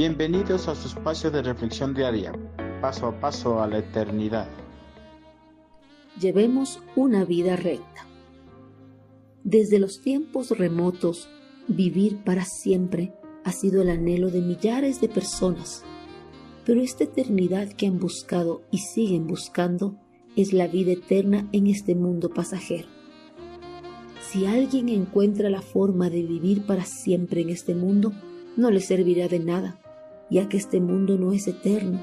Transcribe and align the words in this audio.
Bienvenidos 0.00 0.66
a 0.66 0.74
su 0.74 0.88
espacio 0.88 1.30
de 1.30 1.42
reflexión 1.42 1.92
diaria, 1.92 2.32
paso 2.80 3.08
a 3.08 3.20
paso 3.20 3.60
a 3.60 3.66
la 3.66 3.80
eternidad. 3.80 4.48
Llevemos 6.18 6.80
una 6.96 7.26
vida 7.26 7.54
recta. 7.56 8.06
Desde 9.44 9.78
los 9.78 10.00
tiempos 10.00 10.56
remotos, 10.56 11.28
vivir 11.68 12.24
para 12.24 12.46
siempre 12.46 13.12
ha 13.44 13.52
sido 13.52 13.82
el 13.82 13.90
anhelo 13.90 14.30
de 14.30 14.40
millares 14.40 15.02
de 15.02 15.10
personas, 15.10 15.84
pero 16.64 16.80
esta 16.80 17.04
eternidad 17.04 17.68
que 17.68 17.86
han 17.86 17.98
buscado 17.98 18.62
y 18.70 18.78
siguen 18.78 19.26
buscando 19.26 19.98
es 20.34 20.54
la 20.54 20.66
vida 20.66 20.92
eterna 20.92 21.46
en 21.52 21.66
este 21.66 21.94
mundo 21.94 22.30
pasajero. 22.30 22.88
Si 24.22 24.46
alguien 24.46 24.88
encuentra 24.88 25.50
la 25.50 25.60
forma 25.60 26.08
de 26.08 26.22
vivir 26.22 26.64
para 26.64 26.86
siempre 26.86 27.42
en 27.42 27.50
este 27.50 27.74
mundo, 27.74 28.14
no 28.56 28.70
le 28.70 28.80
servirá 28.80 29.28
de 29.28 29.40
nada, 29.40 29.79
ya 30.30 30.48
que 30.48 30.56
este 30.56 30.80
mundo 30.80 31.18
no 31.18 31.32
es 31.32 31.46
eterno, 31.48 32.00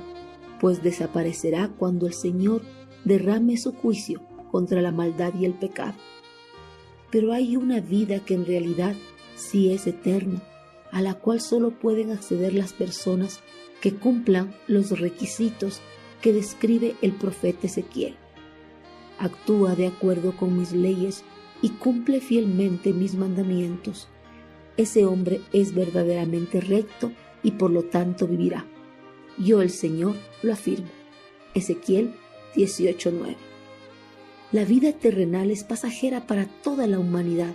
pues 0.59 0.83
desaparecerá 0.83 1.69
cuando 1.69 2.07
el 2.07 2.13
Señor 2.13 2.61
derrame 3.05 3.57
su 3.57 3.73
juicio 3.73 4.21
contra 4.51 4.81
la 4.81 4.91
maldad 4.91 5.33
y 5.39 5.45
el 5.45 5.53
pecado. 5.53 5.95
Pero 7.09 7.31
hay 7.31 7.55
una 7.55 7.79
vida 7.79 8.19
que 8.19 8.33
en 8.33 8.45
realidad 8.45 8.95
sí 9.35 9.71
es 9.71 9.87
eterna, 9.87 10.41
a 10.91 11.01
la 11.01 11.13
cual 11.13 11.41
solo 11.41 11.71
pueden 11.71 12.11
acceder 12.11 12.53
las 12.53 12.73
personas 12.73 13.41
que 13.81 13.93
cumplan 13.93 14.53
los 14.67 14.99
requisitos 14.99 15.81
que 16.21 16.33
describe 16.33 16.95
el 17.01 17.13
profeta 17.13 17.67
Ezequiel. 17.67 18.15
Actúa 19.19 19.75
de 19.75 19.87
acuerdo 19.87 20.35
con 20.35 20.57
mis 20.57 20.73
leyes 20.73 21.23
y 21.61 21.69
cumple 21.69 22.21
fielmente 22.21 22.93
mis 22.93 23.15
mandamientos. 23.15 24.09
Ese 24.75 25.05
hombre 25.05 25.41
es 25.53 25.73
verdaderamente 25.73 26.61
recto 26.61 27.11
y 27.47 27.51
por 27.51 27.71
lo 27.71 27.83
tanto 27.83 28.27
vivirá. 28.27 28.65
Yo 29.37 29.61
el 29.61 29.69
Señor 29.69 30.15
lo 30.43 30.51
afirmo. 30.51 30.89
Ezequiel 31.55 32.13
18:9. 32.53 33.37
La 34.51 34.65
vida 34.65 34.91
terrenal 34.91 35.49
es 35.49 35.63
pasajera 35.63 36.27
para 36.27 36.47
toda 36.61 36.87
la 36.87 36.99
humanidad. 36.99 37.53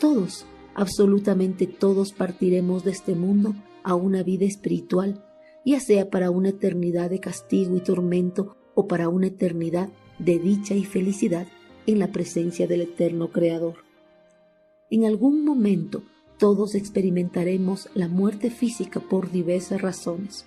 Todos, 0.00 0.46
absolutamente 0.74 1.66
todos 1.66 2.14
partiremos 2.14 2.82
de 2.82 2.92
este 2.92 3.14
mundo 3.14 3.54
a 3.82 3.94
una 3.94 4.22
vida 4.22 4.46
espiritual, 4.46 5.22
ya 5.66 5.80
sea 5.80 6.08
para 6.08 6.30
una 6.30 6.48
eternidad 6.48 7.10
de 7.10 7.20
castigo 7.20 7.76
y 7.76 7.80
tormento 7.80 8.56
o 8.74 8.86
para 8.86 9.10
una 9.10 9.26
eternidad 9.26 9.90
de 10.18 10.38
dicha 10.38 10.74
y 10.74 10.84
felicidad 10.84 11.46
en 11.86 11.98
la 11.98 12.08
presencia 12.10 12.66
del 12.66 12.80
eterno 12.80 13.30
Creador. 13.32 13.84
En 14.88 15.04
algún 15.04 15.44
momento 15.44 16.04
todos 16.38 16.74
experimentaremos 16.74 17.88
la 17.94 18.08
muerte 18.08 18.50
física 18.50 19.00
por 19.00 19.30
diversas 19.30 19.80
razones, 19.80 20.46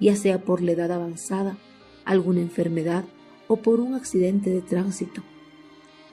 ya 0.00 0.16
sea 0.16 0.44
por 0.44 0.62
la 0.62 0.72
edad 0.72 0.92
avanzada, 0.92 1.56
alguna 2.04 2.40
enfermedad 2.40 3.04
o 3.48 3.56
por 3.56 3.80
un 3.80 3.94
accidente 3.94 4.50
de 4.50 4.62
tránsito. 4.62 5.22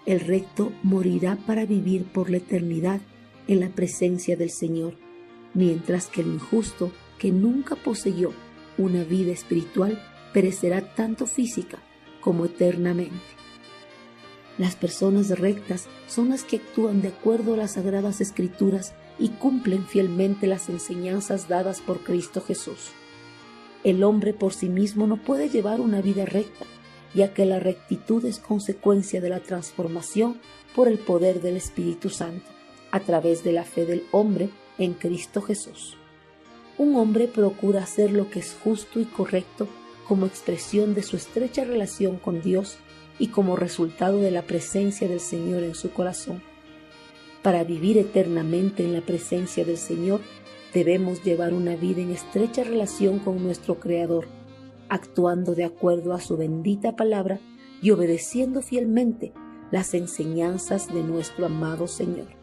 El 0.05 0.21
recto 0.21 0.71
morirá 0.83 1.35
para 1.35 1.65
vivir 1.65 2.05
por 2.05 2.29
la 2.29 2.37
eternidad 2.37 3.01
en 3.47 3.59
la 3.59 3.69
presencia 3.69 4.37
del 4.37 4.49
Señor, 4.49 4.95
mientras 5.53 6.07
que 6.07 6.21
el 6.21 6.27
injusto, 6.27 6.91
que 7.17 7.31
nunca 7.31 7.75
poseyó 7.75 8.31
una 8.77 9.03
vida 9.03 9.31
espiritual, 9.31 10.01
perecerá 10.33 10.93
tanto 10.95 11.25
física 11.25 11.79
como 12.21 12.45
eternamente. 12.45 13.38
Las 14.59 14.75
personas 14.75 15.29
rectas 15.39 15.88
son 16.07 16.29
las 16.29 16.43
que 16.43 16.57
actúan 16.57 17.02
de 17.02 17.07
acuerdo 17.07 17.53
a 17.53 17.57
las 17.57 17.71
sagradas 17.71 18.19
escrituras 18.19 18.93
y 19.17 19.29
cumplen 19.29 19.88
fielmente 19.88 20.47
las 20.47 20.67
enseñanzas 20.67 21.47
dadas 21.47 21.79
por 21.79 22.02
Cristo 22.03 22.41
Jesús. 22.41 22.91
El 23.85 24.03
hombre 24.03 24.33
por 24.33 24.53
sí 24.53 24.67
mismo 24.67 25.07
no 25.07 25.15
puede 25.15 25.47
llevar 25.47 25.80
una 25.80 26.02
vida 26.02 26.25
recta, 26.25 26.65
ya 27.15 27.33
que 27.33 27.45
la 27.45 27.61
rectitud 27.61 28.25
es 28.25 28.39
consecuencia 28.39 29.21
de 29.21 29.30
la 29.30 29.39
transformación 29.39 30.42
por 30.76 30.89
el 30.89 30.99
poder 30.99 31.41
del 31.41 31.55
Espíritu 31.55 32.09
Santo, 32.09 32.45
a 32.91 32.99
través 32.99 33.45
de 33.45 33.53
la 33.53 33.64
fe 33.64 33.86
del 33.86 34.03
hombre 34.11 34.49
en 34.77 34.93
Cristo 34.93 35.41
Jesús. 35.41 35.95
Un 36.77 36.97
hombre 36.97 37.30
procura 37.30 37.83
hacer 37.83 38.11
lo 38.11 38.30
que 38.30 38.39
es 38.39 38.58
justo 38.61 38.99
y 38.99 39.05
correcto 39.05 39.70
como 40.05 40.26
expresión 40.26 40.95
de 40.95 41.03
su 41.03 41.15
estrecha 41.15 41.64
relación 41.64 42.17
con 42.17 42.41
Dios 42.41 42.77
y 43.19 43.27
como 43.27 43.55
resultado 43.55 44.19
de 44.19 44.31
la 44.31 44.43
presencia 44.43 45.07
del 45.07 45.19
Señor 45.19 45.63
en 45.63 45.75
su 45.75 45.91
corazón. 45.91 46.41
Para 47.43 47.63
vivir 47.63 47.97
eternamente 47.97 48.83
en 48.83 48.93
la 48.93 49.02
presencia 49.02 49.63
del 49.65 49.77
Señor, 49.77 50.21
debemos 50.73 51.23
llevar 51.23 51.53
una 51.53 51.75
vida 51.75 52.02
en 52.02 52.11
estrecha 52.11 52.63
relación 52.63 53.19
con 53.19 53.43
nuestro 53.43 53.79
Creador, 53.79 54.27
actuando 54.87 55.55
de 55.55 55.65
acuerdo 55.65 56.13
a 56.13 56.21
su 56.21 56.37
bendita 56.37 56.95
palabra 56.95 57.39
y 57.81 57.91
obedeciendo 57.91 58.61
fielmente 58.61 59.33
las 59.71 59.93
enseñanzas 59.93 60.93
de 60.93 61.03
nuestro 61.03 61.45
amado 61.45 61.87
Señor. 61.87 62.39